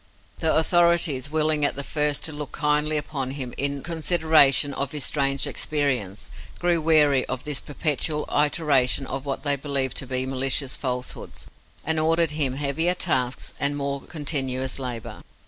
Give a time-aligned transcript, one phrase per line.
[0.39, 5.03] The authorities, willing at the first to look kindly upon him in consideration of his
[5.05, 10.75] strange experience, grew weary of this perpetual iteration of what they believed to be malicious
[10.75, 11.45] falsehoods,
[11.85, 15.21] and ordered him heavier tasks and more continuous labour.